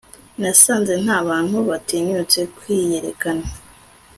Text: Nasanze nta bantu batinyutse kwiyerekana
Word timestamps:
Nasanze 0.41 0.93
nta 1.03 1.17
bantu 1.27 1.57
batinyutse 1.69 2.39
kwiyerekana 2.55 3.45